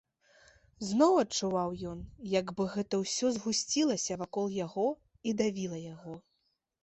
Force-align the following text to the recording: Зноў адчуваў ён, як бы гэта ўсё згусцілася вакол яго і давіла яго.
Зноў 0.91 1.11
адчуваў 1.23 1.73
ён, 1.91 1.99
як 2.39 2.47
бы 2.59 2.63
гэта 2.75 3.01
ўсё 3.03 3.27
згусцілася 3.35 4.17
вакол 4.21 4.45
яго 4.65 4.87
і 5.31 5.35
давіла 5.43 5.77
яго. 5.93 6.17